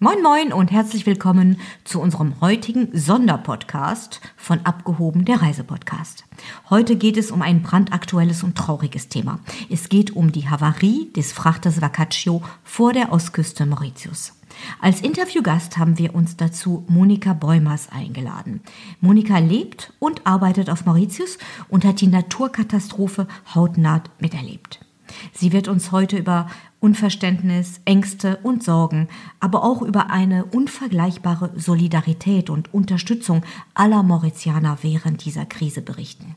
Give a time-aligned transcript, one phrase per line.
[0.00, 6.24] Moin Moin und herzlich willkommen zu unserem heutigen Sonderpodcast von Abgehoben der Reisepodcast.
[6.70, 9.40] Heute geht es um ein brandaktuelles und trauriges Thema.
[9.68, 14.34] Es geht um die Havarie des Frachters Vacaccio vor der Ostküste Mauritius.
[14.80, 18.60] Als Interviewgast haben wir uns dazu Monika Bäumers eingeladen.
[19.00, 21.38] Monika lebt und arbeitet auf Mauritius
[21.68, 24.78] und hat die Naturkatastrophe hautnah miterlebt.
[25.32, 26.48] Sie wird uns heute über
[26.80, 29.08] Unverständnis, Ängste und Sorgen,
[29.40, 33.42] aber auch über eine unvergleichbare Solidarität und Unterstützung
[33.74, 36.36] aller Mauritianer während dieser Krise berichten.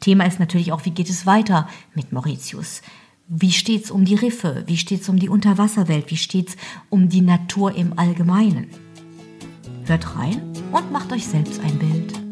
[0.00, 2.82] Thema ist natürlich auch, wie geht es weiter mit Mauritius?
[3.28, 4.64] Wie steht's um die Riffe?
[4.66, 6.10] Wie steht's um die Unterwasserwelt?
[6.10, 6.56] Wie steht's
[6.90, 8.68] um die Natur im Allgemeinen?
[9.84, 12.23] Hört rein und macht euch selbst ein Bild.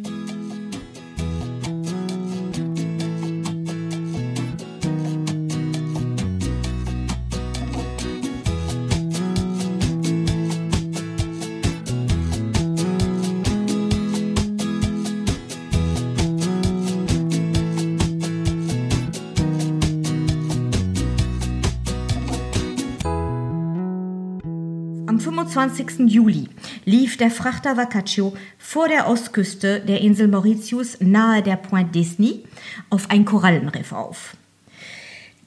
[25.69, 26.11] 25.
[26.11, 26.49] Juli
[26.85, 32.43] lief der Frachter Vacaccio vor der Ostküste der Insel Mauritius nahe der Pointe Disney
[32.91, 34.37] auf ein Korallenriff auf.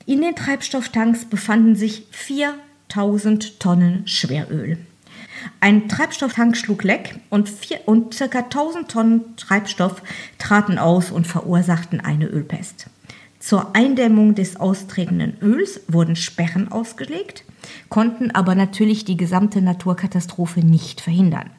[0.05, 4.77] In den Treibstofftanks befanden sich 4000 Tonnen Schweröl.
[5.59, 8.39] Ein Treibstofftank schlug leck und, vier, und ca.
[8.39, 10.01] 1000 Tonnen Treibstoff
[10.39, 12.87] traten aus und verursachten eine Ölpest.
[13.45, 17.43] Zur Eindämmung des austretenden Öls wurden Sperren ausgelegt,
[17.89, 21.51] konnten aber natürlich die gesamte Naturkatastrophe nicht verhindern.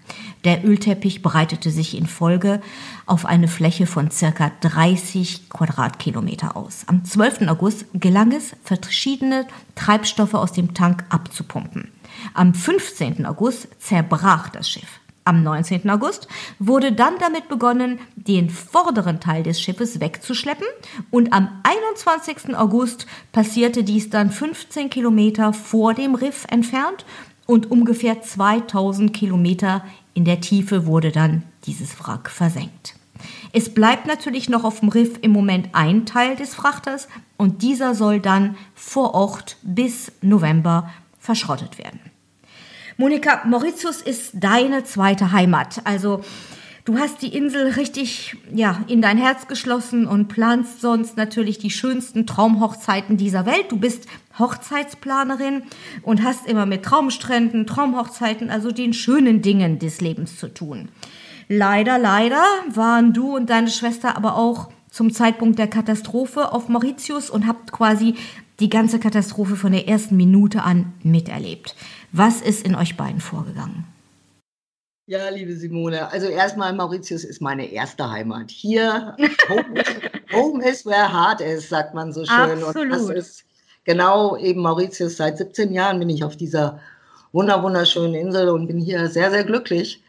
[0.42, 2.60] Der Ölteppich breitete sich in Folge
[3.06, 6.82] auf eine Fläche von circa 30 Quadratkilometer aus.
[6.88, 7.42] Am 12.
[7.42, 11.92] August gelang es, verschiedene Treibstoffe aus dem Tank abzupumpen.
[12.34, 13.24] Am 15.
[13.26, 14.98] August zerbrach das Schiff.
[15.26, 15.90] Am 19.
[15.90, 16.28] August
[16.60, 20.68] wurde dann damit begonnen, den vorderen Teil des Schiffes wegzuschleppen
[21.10, 22.56] und am 21.
[22.56, 27.04] August passierte dies dann 15 Kilometer vor dem Riff entfernt
[27.44, 29.84] und ungefähr 2000 Kilometer
[30.14, 32.94] in der Tiefe wurde dann dieses Wrack versenkt.
[33.52, 37.96] Es bleibt natürlich noch auf dem Riff im Moment ein Teil des Frachters und dieser
[37.96, 40.88] soll dann vor Ort bis November
[41.18, 41.98] verschrottet werden.
[42.98, 45.82] Monika, Mauritius ist deine zweite Heimat.
[45.84, 46.22] Also
[46.86, 51.68] du hast die Insel richtig ja, in dein Herz geschlossen und planst sonst natürlich die
[51.68, 53.66] schönsten Traumhochzeiten dieser Welt.
[53.68, 54.06] Du bist
[54.38, 55.64] Hochzeitsplanerin
[56.00, 60.88] und hast immer mit Traumstränden, Traumhochzeiten, also den schönen Dingen des Lebens zu tun.
[61.48, 62.42] Leider, leider
[62.72, 67.72] waren du und deine Schwester aber auch zum Zeitpunkt der Katastrophe auf Mauritius und habt
[67.72, 68.14] quasi
[68.60, 71.74] die ganze Katastrophe von der ersten Minute an miterlebt.
[72.12, 73.84] Was ist in euch beiden vorgegangen?
[75.08, 78.50] Ja, liebe Simone, also erstmal Mauritius ist meine erste Heimat.
[78.50, 79.16] Hier,
[79.48, 79.82] home,
[80.32, 82.34] home is where heart is, sagt man so schön.
[82.34, 82.76] Absolut.
[82.76, 83.44] Und das ist
[83.84, 85.16] genau eben Mauritius.
[85.16, 86.80] Seit 17 Jahren bin ich auf dieser
[87.32, 90.02] wunder wunderschönen Insel und bin hier sehr, sehr glücklich.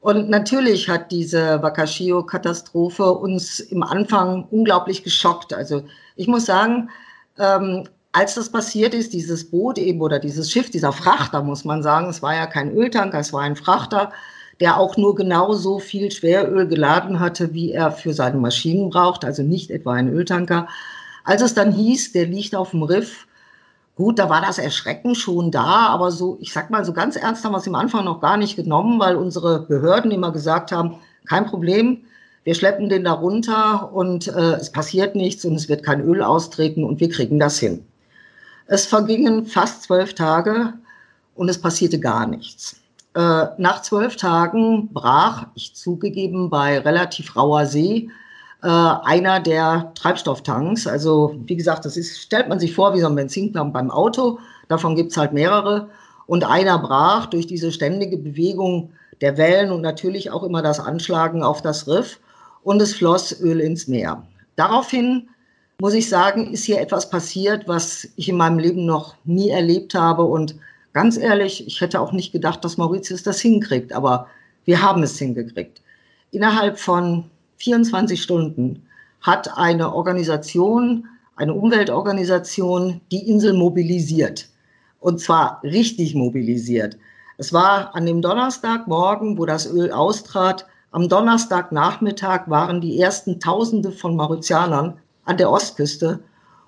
[0.00, 5.54] Und natürlich hat diese Wakashio-Katastrophe uns im Anfang unglaublich geschockt.
[5.54, 5.84] Also
[6.16, 6.90] ich muss sagen,
[7.38, 11.82] ähm, als das passiert ist, dieses Boot eben oder dieses Schiff, dieser Frachter, muss man
[11.82, 14.12] sagen, es war ja kein Öltanker, es war ein Frachter,
[14.60, 19.42] der auch nur genauso viel Schweröl geladen hatte, wie er für seine Maschinen braucht, also
[19.42, 20.68] nicht etwa ein Öltanker.
[21.24, 23.26] Als es dann hieß, der liegt auf dem Riff,
[23.96, 27.44] gut, da war das Erschrecken schon da, aber so, ich sag mal, so ganz ernst
[27.44, 30.96] haben wir es im Anfang noch gar nicht genommen, weil unsere Behörden immer gesagt haben,
[31.26, 32.02] kein Problem,
[32.44, 36.22] wir schleppen den da runter und äh, es passiert nichts und es wird kein Öl
[36.22, 37.84] austreten und wir kriegen das hin.
[38.66, 40.74] Es vergingen fast zwölf Tage
[41.34, 42.76] und es passierte gar nichts.
[43.14, 48.08] Äh, nach zwölf Tagen brach, ich zugegeben, bei relativ rauer See,
[48.62, 50.86] äh, einer der Treibstofftanks.
[50.86, 54.38] Also wie gesagt, das ist, stellt man sich vor wie so ein Benzinpump beim Auto.
[54.68, 55.90] Davon gibt's halt mehrere.
[56.26, 61.42] Und einer brach durch diese ständige Bewegung der Wellen und natürlich auch immer das Anschlagen
[61.42, 62.18] auf das Riff
[62.62, 64.26] und es floss Öl ins Meer.
[64.56, 65.28] Daraufhin
[65.80, 69.94] muss ich sagen, ist hier etwas passiert, was ich in meinem Leben noch nie erlebt
[69.94, 70.22] habe.
[70.22, 70.54] Und
[70.92, 74.28] ganz ehrlich, ich hätte auch nicht gedacht, dass Mauritius das hinkriegt, aber
[74.64, 75.82] wir haben es hingekriegt.
[76.30, 77.24] Innerhalb von
[77.56, 78.82] 24 Stunden
[79.20, 81.06] hat eine Organisation,
[81.36, 84.48] eine Umweltorganisation die Insel mobilisiert.
[85.00, 86.96] Und zwar richtig mobilisiert.
[87.38, 90.66] Es war an dem Donnerstagmorgen, wo das Öl austrat.
[90.94, 96.20] Am Donnerstagnachmittag waren die ersten Tausende von Mauritianern an der Ostküste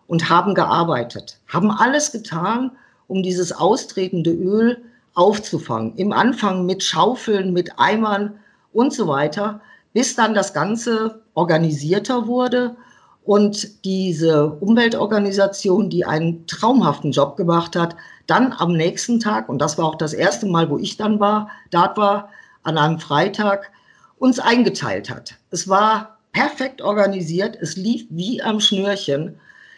[0.06, 2.70] und haben gearbeitet, haben alles getan,
[3.06, 4.82] um dieses austretende Öl
[5.12, 5.94] aufzufangen.
[5.96, 8.38] Im Anfang mit Schaufeln, mit Eimern
[8.72, 9.60] und so weiter,
[9.92, 12.76] bis dann das Ganze organisierter wurde
[13.24, 17.94] und diese Umweltorganisation, die einen traumhaften Job gemacht hat,
[18.26, 21.50] dann am nächsten Tag, und das war auch das erste Mal, wo ich dann war,
[21.70, 22.30] dort war,
[22.62, 23.70] an einem Freitag,
[24.18, 25.34] uns eingeteilt hat.
[25.50, 29.36] Es war perfekt organisiert, es lief wie am Schnürchen.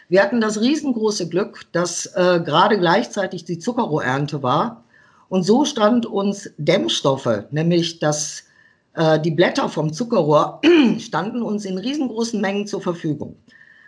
[0.09, 4.83] Wir hatten das riesengroße Glück, dass äh, gerade gleichzeitig die Zuckerrohrernte war.
[5.29, 8.45] Und so stand uns Dämmstoffe, nämlich das,
[8.93, 10.61] äh, die Blätter vom Zuckerrohr,
[10.99, 13.35] standen uns in riesengroßen Mengen zur Verfügung.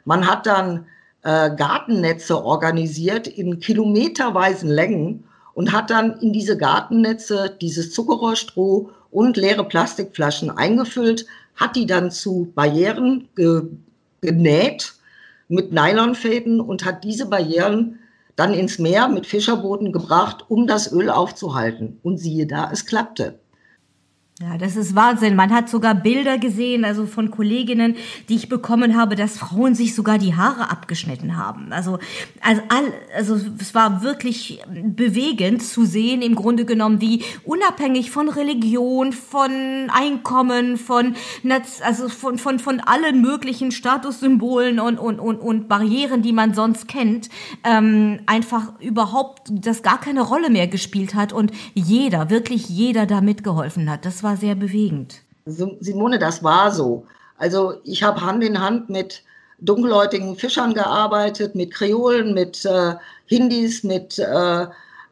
[0.04, 0.86] Man hat dann
[1.24, 5.24] äh, Gartennetze organisiert in kilometerweisen Längen
[5.54, 11.25] und hat dann in diese Gartennetze dieses Zuckerrohrstroh und leere Plastikflaschen eingefüllt,
[11.56, 13.63] hat die dann zu Barrieren ge
[14.21, 14.95] genäht
[15.47, 18.00] mit Nylonfäden und hat diese Barrieren
[18.35, 22.00] dann ins Meer mit Fischerbooten gebracht, um das Öl aufzuhalten.
[22.03, 23.39] Und siehe da, es klappte.
[24.41, 25.36] Ja, das ist Wahnsinn.
[25.36, 27.97] Man hat sogar Bilder gesehen, also von Kolleginnen,
[28.30, 31.74] die ich bekommen habe, dass Frauen sich sogar die Haare abgeschnitten haben.
[31.74, 32.00] Also,
[32.39, 38.30] also, all, also es war wirklich bewegend zu sehen, im Grunde genommen, wie unabhängig von
[38.30, 39.51] Religion, von
[39.89, 41.15] Einkommen, von,
[41.83, 46.88] also von, von, von allen möglichen Statussymbolen und, und, und, und Barrieren, die man sonst
[46.88, 47.27] kennt,
[47.65, 53.19] ähm, einfach überhaupt das gar keine Rolle mehr gespielt hat und jeder, wirklich jeder da
[53.19, 54.06] mitgeholfen hat.
[54.06, 55.22] Das war war sehr bewegend.
[55.46, 57.06] Simone, das war so.
[57.38, 59.24] Also ich habe Hand in Hand mit
[59.60, 62.94] dunkelhäutigen Fischern gearbeitet, mit Kreolen, mit äh,
[63.26, 64.64] Hindis, mit äh,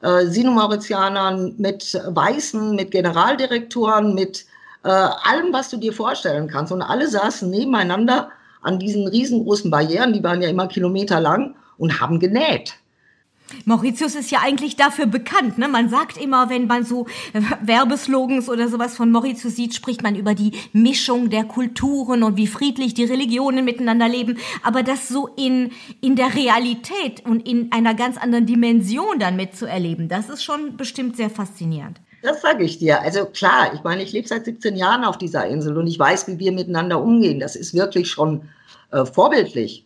[0.02, 4.46] äh, Sino-Mauritianern, mit Weißen, mit Generaldirektoren, mit
[4.84, 6.72] äh, allem, was du dir vorstellen kannst.
[6.72, 8.30] Und alle saßen nebeneinander
[8.62, 12.76] an diesen riesengroßen Barrieren, die waren ja immer Kilometer lang und haben genäht.
[13.66, 15.58] Mauritius ist ja eigentlich dafür bekannt.
[15.58, 15.68] Ne?
[15.68, 20.16] Man sagt immer, wenn man so äh, Werbeslogans oder sowas von Mauritius sieht, spricht man
[20.16, 24.38] über die Mischung der Kulturen und wie friedlich die Religionen miteinander leben.
[24.64, 25.72] Aber das so in,
[26.02, 31.16] in der Realität und in einer ganz anderen Dimension dann mitzuerleben, das ist schon bestimmt
[31.16, 32.02] sehr faszinierend.
[32.24, 33.02] Das sage ich dir.
[33.02, 36.28] Also klar, ich meine, ich lebe seit 17 Jahren auf dieser Insel und ich weiß,
[36.28, 37.40] wie wir miteinander umgehen.
[37.40, 38.50] Das ist wirklich schon
[38.92, 39.86] äh, vorbildlich.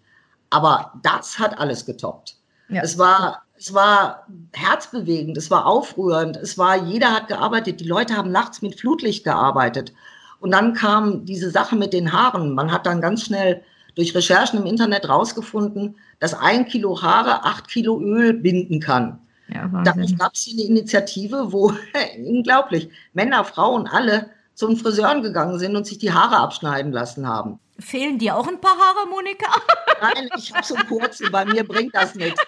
[0.50, 2.36] Aber das hat alles getoppt.
[2.70, 2.82] Ja.
[2.82, 8.18] Es war es war herzbewegend, es war aufrührend, es war, jeder hat gearbeitet, die Leute
[8.18, 9.94] haben nachts mit Flutlicht gearbeitet.
[10.40, 12.56] Und dann kam diese Sache mit den Haaren.
[12.56, 13.62] Man hat dann ganz schnell
[13.94, 19.20] durch Recherchen im Internet rausgefunden, dass ein Kilo Haare acht Kilo Öl binden kann.
[19.54, 21.72] Ja, Darauf gab es eine Initiative, wo,
[22.26, 27.60] unglaublich, Männer, Frauen, alle zum Friseuren gegangen sind und sich die Haare abschneiden lassen haben.
[27.80, 29.52] Fehlen dir auch ein paar Haare, Monika?
[30.02, 32.42] Nein, ich habe so kurze, bei mir bringt das nichts.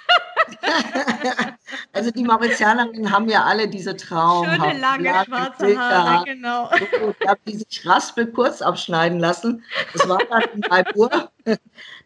[1.94, 4.46] also die Mauritianerinnen haben ja alle diese Traum.
[4.46, 6.70] Schöne, lange, schwarze Haare, genau.
[6.70, 9.64] So, die sich raspel kurz abschneiden lassen.
[9.94, 11.30] Das war dann in Balbur.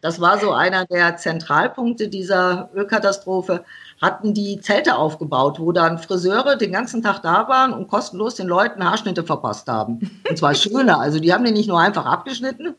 [0.00, 3.64] Das war so einer der Zentralpunkte dieser Ölkatastrophe.
[4.00, 8.46] Hatten die Zelte aufgebaut, wo dann Friseure den ganzen Tag da waren und kostenlos den
[8.46, 10.22] Leuten Haarschnitte verpasst haben.
[10.28, 10.98] Und zwar schöne.
[10.98, 12.74] Also die haben den nicht nur einfach abgeschnitten,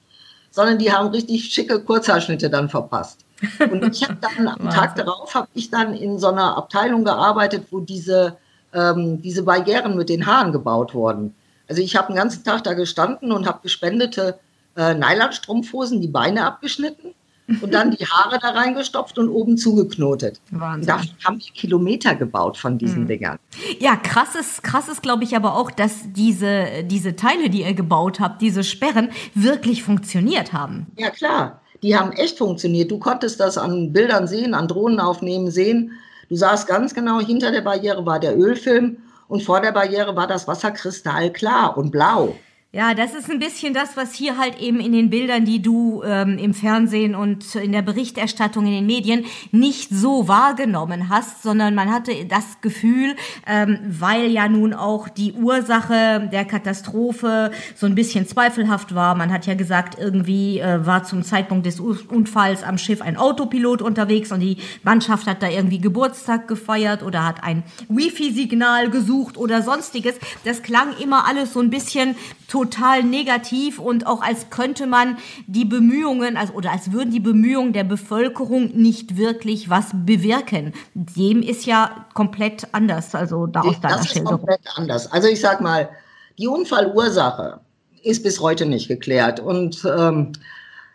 [0.51, 3.25] sondern die haben richtig schicke Kurzhaarschnitte dann verpasst.
[3.59, 7.67] Und ich habe dann am Tag darauf habe ich dann in so einer Abteilung gearbeitet,
[7.71, 8.37] wo diese
[8.73, 11.33] ähm, diese Barrieren mit den Haaren gebaut wurden.
[11.67, 14.39] Also ich habe den ganzen Tag da gestanden und habe gespendete
[14.75, 17.13] äh, Nylonstrumpfhosen, die Beine abgeschnitten
[17.61, 20.39] und dann die Haare da reingestopft und oben zugeknotet.
[20.51, 20.87] Wahnsinn.
[20.87, 23.07] Dafür haben wir Kilometer gebaut von diesen mhm.
[23.07, 23.39] Dingern.
[23.79, 27.73] Ja, krass ist, krass ist glaube ich aber auch, dass diese, diese Teile, die ihr
[27.73, 30.87] gebaut habt, diese Sperren, wirklich funktioniert haben.
[30.95, 32.91] Ja, klar die haben echt funktioniert.
[32.91, 35.91] Du konntest das an Bildern sehen, an Drohnenaufnehmen sehen.
[36.29, 40.27] Du sahst ganz genau, hinter der Barriere war der Ölfilm und vor der Barriere war
[40.27, 42.35] das Wasser kristallklar und blau.
[42.71, 46.03] Ja, das ist ein bisschen das, was hier halt eben in den Bildern, die du
[46.05, 51.73] ähm, im Fernsehen und in der Berichterstattung in den Medien nicht so wahrgenommen hast, sondern
[51.73, 53.15] man hatte das Gefühl,
[53.47, 59.15] ähm, weil ja nun auch die Ursache der Katastrophe so ein bisschen zweifelhaft war.
[59.15, 63.81] Man hat ja gesagt, irgendwie äh, war zum Zeitpunkt des Unfalls am Schiff ein Autopilot
[63.81, 69.63] unterwegs und die Mannschaft hat da irgendwie Geburtstag gefeiert oder hat ein Wifi-Signal gesucht oder
[69.63, 70.19] sonstiges.
[70.45, 72.15] Das klang immer alles so ein bisschen
[72.59, 77.71] total negativ und auch als könnte man die Bemühungen, also, oder als würden die Bemühungen
[77.71, 80.73] der Bevölkerung nicht wirklich was bewirken.
[80.93, 85.11] Dem ist ja komplett anders, also da aus deiner Das ist komplett anders.
[85.11, 85.89] Also ich sag mal,
[86.37, 87.61] die Unfallursache
[88.03, 90.33] ist bis heute nicht geklärt und ähm,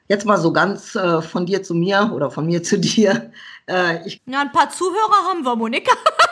[0.06, 3.32] Jetzt mal so ganz äh, von dir zu mir oder von mir zu dir.
[3.66, 5.96] Äh, ich ja, ein paar Zuhörer haben wir, Monika.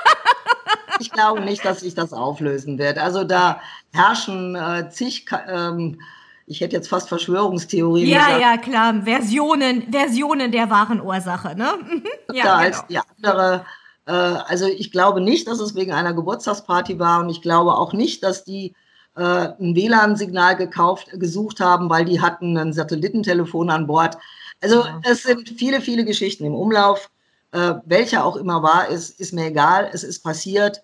[1.02, 2.98] ich glaube nicht, dass sich das auflösen wird.
[2.98, 3.60] Also da
[3.92, 6.00] herrschen äh, zig, ähm,
[6.46, 8.40] ich hätte jetzt fast Verschwörungstheorien ja, gesagt.
[8.40, 11.72] Ja, klar, Versionen, Versionen der wahren Ursache, ne?
[11.82, 12.04] Mhm.
[12.32, 12.54] ja, da genau.
[12.54, 13.64] als die andere.
[14.06, 17.92] Äh, also ich glaube nicht, dass es wegen einer Geburtstagsparty war und ich glaube auch
[17.92, 18.74] nicht, dass die
[19.16, 19.22] äh,
[19.60, 24.16] ein WLAN-Signal gekauft, gesucht haben, weil die hatten ein Satellitentelefon an Bord.
[24.62, 25.00] Also ja.
[25.04, 27.10] es sind viele, viele Geschichten im Umlauf.
[27.52, 29.90] Äh, welcher auch immer war, ist, ist mir egal.
[29.92, 30.82] Es ist passiert.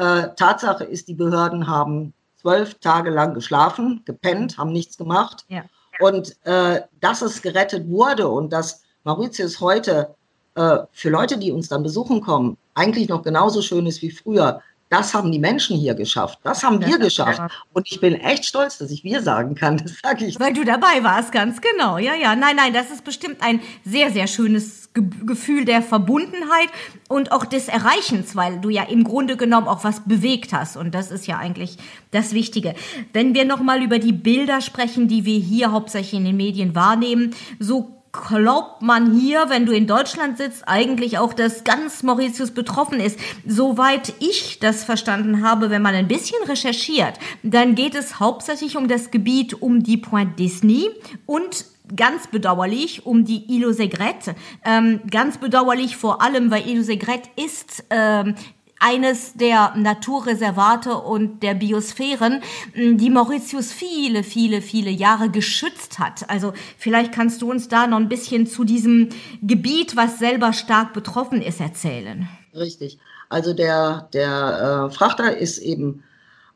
[0.00, 5.44] Äh, Tatsache ist, die Behörden haben zwölf Tage lang geschlafen, gepennt, haben nichts gemacht.
[5.48, 5.64] Ja.
[6.00, 10.14] Und äh, dass es gerettet wurde und dass Mauritius heute
[10.54, 14.62] äh, für Leute, die uns dann besuchen kommen, eigentlich noch genauso schön ist wie früher,
[14.90, 16.40] das haben die Menschen hier geschafft.
[16.42, 17.40] Das haben wir geschafft.
[17.72, 19.70] Und ich bin echt stolz, dass ich wir sagen kann.
[19.80, 20.38] Das sage ich.
[20.38, 21.96] Weil du dabei warst, ganz genau.
[21.96, 22.34] Ja, ja.
[22.34, 26.68] Nein, nein, das ist bestimmt ein sehr, sehr schönes Ge Gefühl der Verbundenheit
[27.08, 30.76] und auch des Erreichens, weil du ja im Grunde genommen auch was bewegt hast.
[30.76, 31.78] Und das ist ja eigentlich
[32.10, 32.74] das Wichtige.
[33.12, 37.34] Wenn wir nochmal über die Bilder sprechen, die wir hier hauptsächlich in den Medien wahrnehmen,
[37.60, 43.00] so glaubt man hier, wenn du in Deutschland sitzt, eigentlich auch, dass ganz Mauritius betroffen
[43.00, 43.18] ist.
[43.46, 48.88] Soweit ich das verstanden habe, wenn man ein bisschen recherchiert, dann geht es hauptsächlich um
[48.88, 50.90] das Gebiet um die Point Disney
[51.26, 51.64] und
[51.94, 54.34] ganz bedauerlich um die Île Segrette.
[54.64, 58.34] Ähm, ganz bedauerlich vor allem, weil Île Segrette ist ähm,
[58.80, 62.42] eines der Naturreservate und der Biosphären,
[62.74, 66.28] die Mauritius viele, viele, viele Jahre geschützt hat.
[66.28, 69.10] Also vielleicht kannst du uns da noch ein bisschen zu diesem
[69.42, 72.28] Gebiet, was selber stark betroffen ist, erzählen.
[72.54, 72.98] Richtig.
[73.28, 76.02] Also der, der äh, Frachter ist eben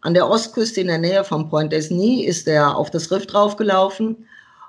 [0.00, 4.26] an der Ostküste in der Nähe von Point Desny, ist er auf das Riff draufgelaufen.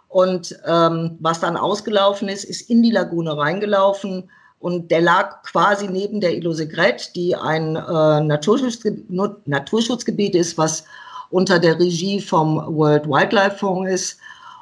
[0.09, 4.29] Und ähm, was dann ausgelaufen ist, ist in die Lagune reingelaufen
[4.65, 10.85] und der lag quasi neben der Ile Segret, die ein äh, Naturschutzgebiet, Naturschutzgebiet ist, was
[11.29, 14.17] unter der Regie vom World Wildlife Fonds ist.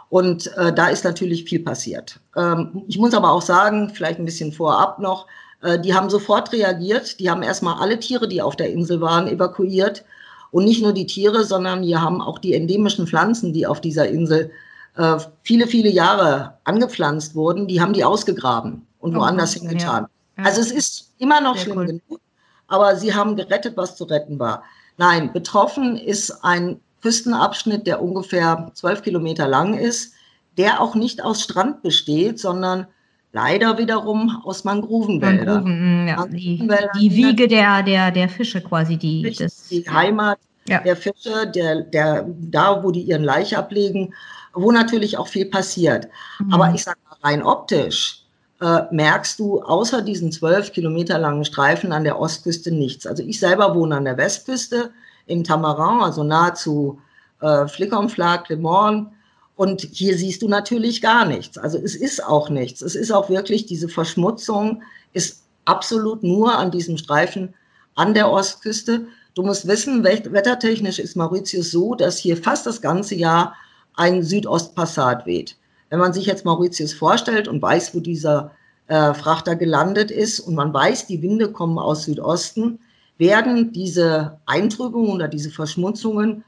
[0.10, 2.20] Und äh, da ist natürlich viel passiert.
[2.36, 5.26] Ähm, ich muss aber auch sagen, vielleicht ein bisschen vorab noch,
[5.62, 7.22] äh, die haben sofort reagiert.
[7.22, 10.04] Die haben erstmal alle Tiere, die auf der Insel waren, evakuiert.
[10.52, 14.10] Und nicht nur die Tiere, sondern die haben auch die endemischen Pflanzen, die auf dieser
[14.10, 14.52] Insel
[14.98, 20.08] äh, viele, viele Jahre angepflanzt wurden, die haben die ausgegraben und woanders oh, hingetan.
[20.38, 20.46] Ja.
[20.46, 21.86] Also es ist immer noch Sehr schlimm cool.
[21.88, 22.22] genug,
[22.68, 24.64] aber sie haben gerettet, was zu retten war.
[24.98, 30.14] Nein, betroffen ist ein Küstenabschnitt, der ungefähr zwölf Kilometer lang ist,
[30.58, 32.88] der auch nicht aus Strand besteht, sondern
[33.34, 35.64] leider wiederum aus Mangrovenwäldern.
[35.64, 36.26] Mangroven, ja.
[36.28, 36.70] die,
[37.00, 40.80] die, Wiege der, der, der Fische quasi, die, das, die Heimat ja.
[40.80, 44.14] der Fische, der, der, da, wo die ihren Laich ablegen,
[44.54, 46.08] wo natürlich auch viel passiert.
[46.40, 46.54] Mhm.
[46.54, 48.23] Aber ich sage mal rein optisch,
[48.64, 53.06] äh, merkst du außer diesen zwölf Kilometer langen Streifen an der Ostküste nichts.
[53.06, 54.92] Also ich selber wohne an der Westküste
[55.26, 57.02] in Tamarin, also nahezu
[57.42, 59.12] äh, Flickenflag, Le Morne.
[59.58, 61.58] Und hier siehst du natürlich gar nichts.
[61.58, 62.82] Also es ist auch nichts.
[62.82, 67.54] Es ist auch wirklich diese Verschmutzung ist absolut nur an diesem Streifen
[67.96, 69.08] an der Ostküste.
[69.36, 73.56] Du musst wissen, wettertechnisch ist Mauritius so, dass hier fast das ganze Jahr
[73.96, 75.58] ein Südostpassat weht.
[75.94, 78.50] Wenn man sich jetzt Mauritius vorstellt und weiß, wo dieser
[78.88, 82.80] äh, Frachter gelandet ist und man weiß, die Winde kommen aus Südosten,
[83.20, 86.44] werden diese Eintrübungen oder diese Verschmutzungen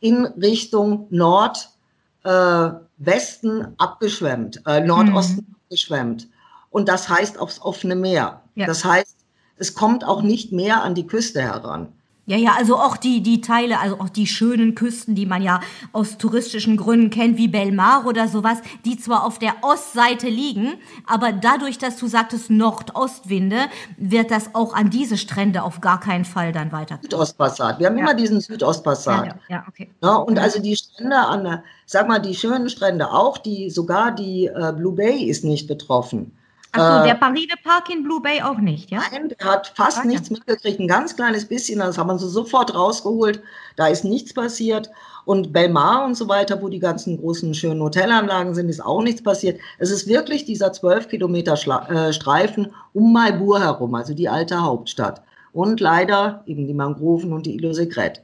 [0.00, 5.56] in Richtung Nordwesten äh, abgeschwemmt, äh, Nordosten mhm.
[5.64, 6.28] abgeschwemmt.
[6.70, 8.40] Und das heißt aufs offene Meer.
[8.54, 8.66] Ja.
[8.66, 9.26] Das heißt,
[9.58, 11.92] es kommt auch nicht mehr an die Küste heran.
[12.28, 15.60] Ja, ja, also auch die, die Teile, also auch die schönen Küsten, die man ja
[15.92, 20.74] aus touristischen Gründen kennt, wie Belmar oder sowas, die zwar auf der Ostseite liegen,
[21.06, 23.66] aber dadurch, dass du sagtest Nordostwinde,
[23.96, 26.98] wird das auch an diese Strände auf gar keinen Fall dann weiter.
[27.00, 27.78] Südostpassat.
[27.78, 28.02] Wir haben ja.
[28.02, 29.26] immer diesen Südostpassat.
[29.26, 29.88] Ja, ja, ja okay.
[30.02, 34.10] Ja, und also die Strände an der, sag mal, die schönen Strände auch, die, sogar
[34.12, 36.32] die äh, Blue Bay ist nicht betroffen.
[36.76, 39.00] Achso, der Paride Park in Blue Bay auch nicht, ja?
[39.10, 42.28] Nein, der hat fast ah, nichts mitgekriegt, ein ganz kleines bisschen, das haben wir so
[42.28, 43.42] sofort rausgeholt,
[43.76, 44.90] da ist nichts passiert.
[45.24, 49.24] Und Belmar und so weiter, wo die ganzen großen schönen Hotelanlagen sind, ist auch nichts
[49.24, 49.58] passiert.
[49.78, 54.62] Es ist wirklich dieser 12 Kilometer Schla äh, Streifen um Maibur herum, also die alte
[54.62, 55.22] Hauptstadt.
[55.52, 58.22] Und leider eben die Mangroven und die Ile Secret.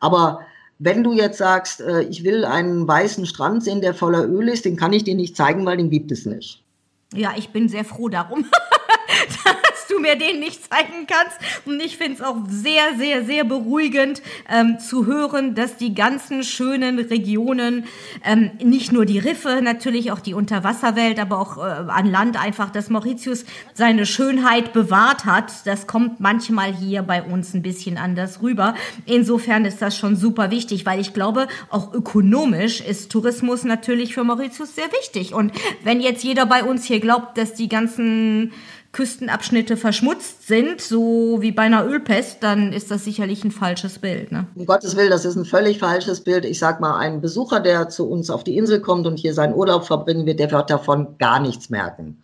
[0.00, 0.40] Aber
[0.78, 4.64] wenn du jetzt sagst, äh, ich will einen weißen Strand sehen, der voller Öl ist,
[4.64, 6.62] den kann ich dir nicht zeigen, weil den gibt es nicht.
[7.14, 8.50] Ja, ich bin sehr froh darum.
[9.88, 11.38] du mir den nicht zeigen kannst.
[11.64, 16.42] Und ich finde es auch sehr, sehr, sehr beruhigend ähm, zu hören, dass die ganzen
[16.42, 17.84] schönen Regionen,
[18.24, 22.70] ähm, nicht nur die Riffe, natürlich auch die Unterwasserwelt, aber auch äh, an Land einfach,
[22.70, 25.66] dass Mauritius seine Schönheit bewahrt hat.
[25.66, 28.74] Das kommt manchmal hier bei uns ein bisschen anders rüber.
[29.06, 34.24] Insofern ist das schon super wichtig, weil ich glaube, auch ökonomisch ist Tourismus natürlich für
[34.24, 35.34] Mauritius sehr wichtig.
[35.34, 35.52] Und
[35.82, 38.52] wenn jetzt jeder bei uns hier glaubt, dass die ganzen
[38.92, 44.32] Küstenabschnitte verschmutzt sind, so wie bei einer Ölpest, dann ist das sicherlich ein falsches Bild.
[44.32, 44.46] Ne?
[44.54, 46.44] Um Gottes Willen, das ist ein völlig falsches Bild.
[46.44, 49.54] Ich sag mal, ein Besucher, der zu uns auf die Insel kommt und hier seinen
[49.54, 52.22] Urlaub verbringen wird, der wird davon gar nichts merken.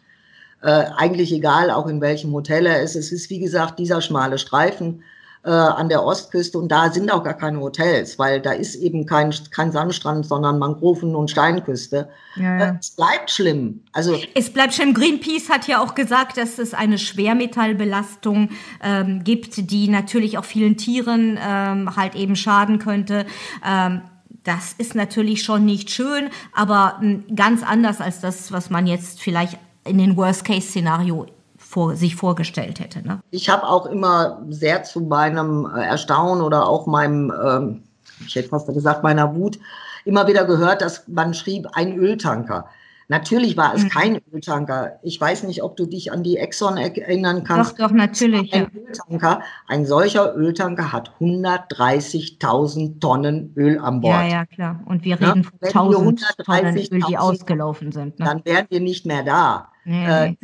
[0.63, 2.97] Äh, eigentlich egal, auch in welchem Hotel er ist.
[2.97, 5.03] Es ist, wie gesagt, dieser schmale Streifen
[5.45, 9.05] äh, an der Ostküste und da sind auch gar keine Hotels, weil da ist eben
[9.05, 12.09] kein, kein Sandstrand, sondern Mangroven und Steinküste.
[12.37, 12.77] Ja, ja.
[12.81, 13.83] Es bleibt schlimm.
[13.93, 14.95] Also es bleibt schlimm.
[14.95, 18.51] Greenpeace hat ja auch gesagt, dass es eine Schwermetallbelastung
[18.83, 23.27] ähm, gibt, die natürlich auch vielen Tieren ähm, halt eben schaden könnte.
[23.65, 24.03] Ähm,
[24.45, 27.01] das ist natürlich schon nicht schön, aber
[27.35, 31.27] ganz anders als das, was man jetzt vielleicht in den Worst-Case-Szenario
[31.75, 33.03] vor, sich vorgestellt hätte.
[33.07, 33.21] Ne?
[33.31, 37.83] Ich habe auch immer sehr zu meinem Erstaunen oder auch meinem, ähm,
[38.25, 39.59] ich hätte fast gesagt, meiner Wut
[40.05, 42.67] immer wieder gehört, dass man schrieb, ein Öltanker.
[43.09, 43.89] Natürlich war es mhm.
[43.89, 45.01] kein Öltanker.
[45.03, 47.73] Ich weiß nicht, ob du dich an die Exxon erinnern kannst.
[47.73, 48.55] Doch, doch, natürlich.
[48.55, 48.81] Ein, ja.
[48.81, 54.15] Öltanker, ein solcher Öltanker hat 130.000 Tonnen Öl an Bord.
[54.15, 54.81] Ja, ja, klar.
[54.87, 55.71] Und wir reden ja?
[55.73, 58.21] von 1.000 Tonnen Öl, die ausgelaufen sind.
[58.21, 58.27] Ne?
[58.27, 59.71] Dann wären wir nicht mehr da.
[59.85, 60.39] Nee, äh, nee.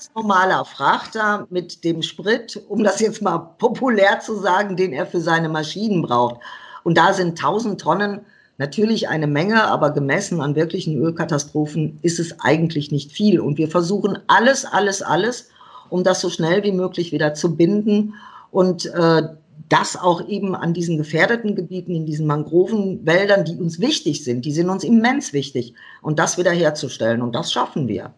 [0.00, 5.04] Ganz normaler Frachter mit dem Sprit, um das jetzt mal populär zu sagen, den er
[5.04, 6.40] für seine Maschinen braucht.
[6.84, 8.20] Und da sind 1000 Tonnen
[8.56, 13.40] natürlich eine Menge, aber gemessen an wirklichen Ölkatastrophen ist es eigentlich nicht viel.
[13.40, 15.50] Und wir versuchen alles, alles, alles,
[15.90, 18.14] um das so schnell wie möglich wieder zu binden
[18.50, 19.22] und äh,
[19.68, 24.52] das auch eben an diesen gefährdeten Gebieten, in diesen Mangrovenwäldern, die uns wichtig sind, die
[24.52, 27.20] sind uns immens wichtig, und das wiederherzustellen.
[27.20, 28.14] Und das schaffen wir.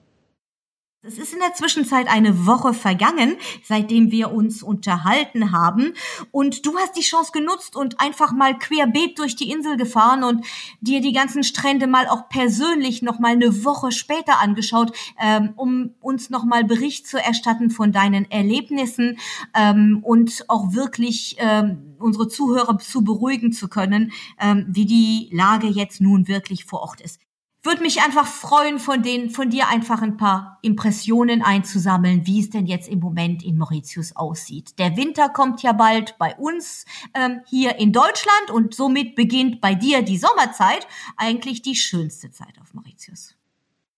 [1.05, 5.95] Es ist in der Zwischenzeit eine Woche vergangen, seitdem wir uns unterhalten haben.
[6.31, 10.47] Und du hast die Chance genutzt und einfach mal querbeet durch die Insel gefahren und
[10.81, 15.91] dir die ganzen Strände mal auch persönlich noch mal eine Woche später angeschaut, ähm, um
[16.01, 19.19] uns noch mal Bericht zu erstatten von deinen Erlebnissen
[19.55, 25.67] ähm, und auch wirklich ähm, unsere Zuhörer zu beruhigen zu können, ähm, wie die Lage
[25.67, 27.19] jetzt nun wirklich vor Ort ist
[27.63, 32.51] würde mich einfach freuen, von den, von dir einfach ein paar Impressionen einzusammeln, wie es
[32.51, 34.79] denn jetzt im Moment in Mauritius aussieht.
[34.79, 39.75] Der Winter kommt ja bald bei uns ähm, hier in Deutschland und somit beginnt bei
[39.75, 43.35] dir die Sommerzeit, eigentlich die schönste Zeit auf Mauritius.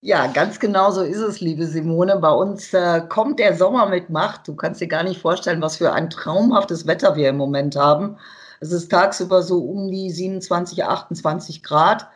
[0.01, 2.17] Ja, ganz genau so ist es, liebe Simone.
[2.17, 4.47] Bei uns äh, kommt der Sommer mit Macht.
[4.47, 8.17] Du kannst dir gar nicht vorstellen, was für ein traumhaftes Wetter wir im Moment haben.
[8.59, 12.07] Es ist tagsüber so um die 27, 28 Grad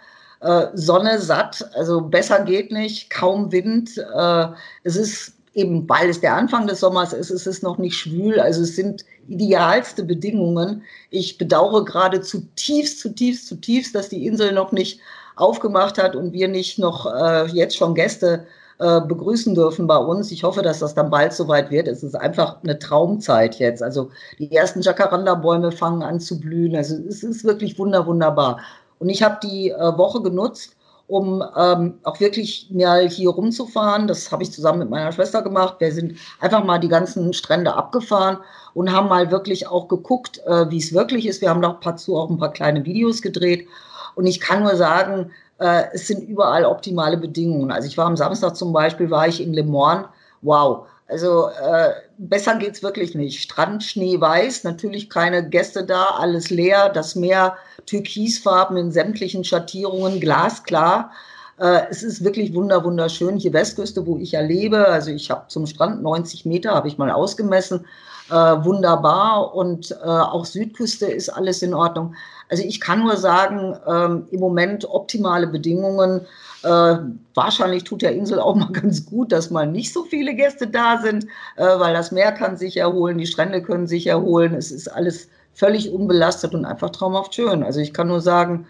[0.42, 3.98] äh, Sonne satt, also besser geht nicht, kaum Wind.
[3.98, 4.48] Äh,
[4.84, 8.40] es ist eben, weil es der Anfang des Sommers ist, es ist noch nicht schwül,
[8.40, 10.84] also es sind idealste Bedingungen.
[11.10, 15.00] Ich bedauere gerade zutiefst, zutiefst, zutiefst, dass die Insel noch nicht
[15.36, 18.46] aufgemacht hat und wir nicht noch äh, jetzt schon Gäste
[18.80, 20.32] äh, begrüßen dürfen bei uns.
[20.32, 21.88] Ich hoffe, dass das dann bald soweit wird.
[21.88, 23.84] Es ist einfach eine Traumzeit jetzt.
[23.84, 26.76] Also die ersten Jacaranda-Bäume fangen an zu blühen.
[26.76, 28.60] Also es ist wirklich wunder, wunderbar.
[29.00, 30.76] Und ich habe die äh, Woche genutzt,
[31.08, 34.08] um ähm, auch wirklich mal hier rumzufahren.
[34.08, 35.78] Das habe ich zusammen mit meiner Schwester gemacht.
[35.80, 38.38] Wir sind einfach mal die ganzen Strände abgefahren
[38.76, 41.42] und haben mal wirklich auch geguckt, äh, wie es wirklich ist.
[41.42, 43.68] Wir haben noch dazu auch ein paar kleine Videos gedreht.
[44.14, 47.72] Und ich kann nur sagen, äh, es sind überall optimale Bedingungen.
[47.72, 50.10] Also ich war am Samstag zum Beispiel, war ich in Le Morne.
[50.42, 53.42] Wow, also äh, besser geht's wirklich nicht.
[53.42, 57.58] Strand, Schnee, weiß, natürlich keine Gäste da, alles leer, das Meer
[57.90, 61.12] türkisfarben in sämtlichen Schattierungen, glasklar.
[61.58, 63.38] Äh, es ist wirklich wunder wunderschön.
[63.38, 66.98] Hier Westküste, wo ich ja lebe, also ich habe zum Strand 90 Meter, habe ich
[66.98, 67.86] mal ausgemessen.
[68.30, 72.14] Äh, wunderbar und äh, auch Südküste ist alles in Ordnung.
[72.48, 76.22] Also ich kann nur sagen, ähm, im Moment optimale Bedingungen.
[76.62, 76.98] Äh,
[77.34, 81.00] wahrscheinlich tut der Insel auch mal ganz gut, dass mal nicht so viele Gäste da
[81.02, 81.26] sind,
[81.56, 84.54] äh, weil das Meer kann sich erholen, die Strände können sich erholen.
[84.54, 87.64] Es ist alles völlig unbelastet und einfach traumhaft schön.
[87.64, 88.68] Also ich kann nur sagen,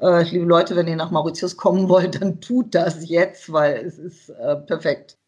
[0.00, 3.98] äh, liebe Leute, wenn ihr nach Mauritius kommen wollt, dann tut das jetzt, weil es
[3.98, 5.19] ist äh, perfekt.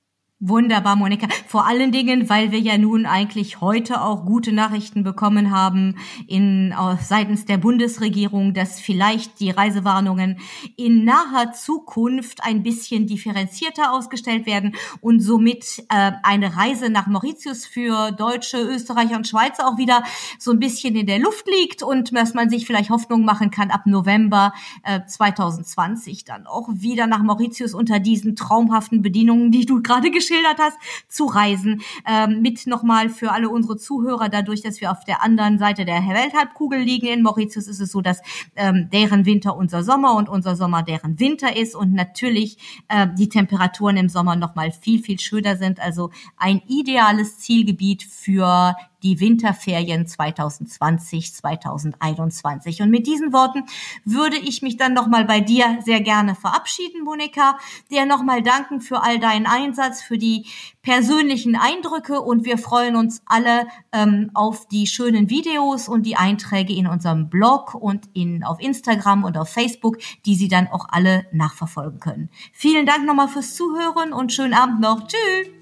[0.44, 1.28] Wunderbar, Monika.
[1.46, 5.94] Vor allen Dingen, weil wir ja nun eigentlich heute auch gute Nachrichten bekommen haben
[6.26, 10.40] in, uh, seitens der Bundesregierung, dass vielleicht die Reisewarnungen
[10.76, 17.64] in naher Zukunft ein bisschen differenzierter ausgestellt werden und somit äh, eine Reise nach Mauritius
[17.64, 20.02] für Deutsche, Österreicher und Schweizer auch wieder
[20.40, 23.70] so ein bisschen in der Luft liegt und dass man sich vielleicht Hoffnung machen kann,
[23.70, 29.80] ab November äh, 2020 dann auch wieder nach Mauritius unter diesen traumhaften Bedingungen, die du
[29.82, 31.82] gerade geschildert geschildert hast, zu reisen.
[32.06, 36.02] Ähm, mit nochmal für alle unsere Zuhörer, dadurch, dass wir auf der anderen Seite der
[36.02, 38.20] Welthalbkugel liegen in Mauritius, ist es so, dass
[38.56, 43.28] ähm, deren Winter unser Sommer und unser Sommer deren Winter ist und natürlich äh, die
[43.28, 45.80] Temperaturen im Sommer nochmal viel, viel schöner sind.
[45.80, 52.82] Also ein ideales Zielgebiet für die Winterferien 2020, 2021.
[52.82, 53.64] Und mit diesen Worten
[54.04, 57.58] würde ich mich dann nochmal bei dir sehr gerne verabschieden, Monika,
[57.90, 60.46] dir nochmal danken für all deinen Einsatz, für die
[60.82, 66.74] persönlichen Eindrücke und wir freuen uns alle ähm, auf die schönen Videos und die Einträge
[66.74, 71.26] in unserem Blog und in, auf Instagram und auf Facebook, die Sie dann auch alle
[71.32, 72.30] nachverfolgen können.
[72.52, 75.06] Vielen Dank nochmal fürs Zuhören und schönen Abend noch.
[75.06, 75.61] Tschüss!